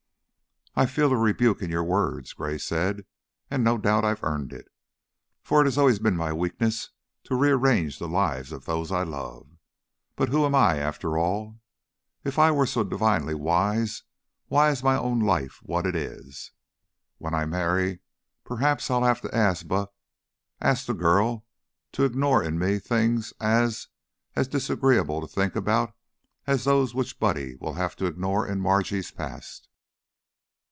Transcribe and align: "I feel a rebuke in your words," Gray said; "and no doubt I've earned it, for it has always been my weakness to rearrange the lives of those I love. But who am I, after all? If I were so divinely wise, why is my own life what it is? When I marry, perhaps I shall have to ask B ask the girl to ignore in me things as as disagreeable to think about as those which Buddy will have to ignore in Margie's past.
"I 0.73 0.85
feel 0.85 1.11
a 1.11 1.17
rebuke 1.17 1.61
in 1.61 1.69
your 1.69 1.83
words," 1.83 2.31
Gray 2.31 2.57
said; 2.57 3.05
"and 3.49 3.61
no 3.61 3.77
doubt 3.77 4.05
I've 4.05 4.23
earned 4.23 4.53
it, 4.53 4.69
for 5.43 5.59
it 5.61 5.65
has 5.65 5.77
always 5.77 5.99
been 5.99 6.15
my 6.15 6.31
weakness 6.31 6.91
to 7.25 7.35
rearrange 7.35 7.99
the 7.99 8.07
lives 8.07 8.53
of 8.53 8.63
those 8.63 8.89
I 8.89 9.03
love. 9.03 9.47
But 10.15 10.29
who 10.29 10.45
am 10.45 10.55
I, 10.55 10.77
after 10.77 11.17
all? 11.17 11.59
If 12.23 12.39
I 12.39 12.51
were 12.51 12.65
so 12.65 12.85
divinely 12.85 13.35
wise, 13.35 14.03
why 14.47 14.69
is 14.71 14.81
my 14.81 14.95
own 14.95 15.19
life 15.19 15.59
what 15.61 15.85
it 15.85 15.93
is? 15.93 16.53
When 17.17 17.33
I 17.33 17.45
marry, 17.45 17.99
perhaps 18.45 18.85
I 18.85 18.87
shall 18.87 19.03
have 19.03 19.19
to 19.21 19.35
ask 19.35 19.67
B 19.67 19.83
ask 20.61 20.85
the 20.85 20.93
girl 20.93 21.45
to 21.91 22.05
ignore 22.05 22.41
in 22.41 22.57
me 22.57 22.79
things 22.79 23.33
as 23.41 23.89
as 24.37 24.47
disagreeable 24.47 25.19
to 25.19 25.27
think 25.27 25.53
about 25.57 25.93
as 26.47 26.63
those 26.63 26.95
which 26.95 27.19
Buddy 27.19 27.55
will 27.59 27.73
have 27.73 27.97
to 27.97 28.05
ignore 28.05 28.47
in 28.47 28.61
Margie's 28.61 29.11
past. 29.11 29.67